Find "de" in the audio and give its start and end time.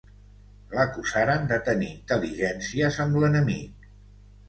1.53-1.61